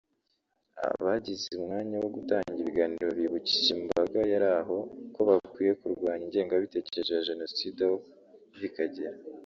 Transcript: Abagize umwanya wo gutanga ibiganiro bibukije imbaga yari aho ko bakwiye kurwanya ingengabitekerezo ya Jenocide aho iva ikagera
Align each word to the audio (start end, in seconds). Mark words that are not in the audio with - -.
Abagize 0.87 1.47
umwanya 1.57 1.95
wo 2.03 2.09
gutanga 2.15 2.51
ibiganiro 2.61 3.09
bibukije 3.19 3.69
imbaga 3.77 4.19
yari 4.31 4.47
aho 4.59 4.77
ko 5.13 5.19
bakwiye 5.27 5.71
kurwanya 5.79 6.23
ingengabitekerezo 6.25 7.09
ya 7.15 7.25
Jenocide 7.27 7.81
aho 7.87 7.95
iva 8.53 8.65
ikagera 8.69 9.17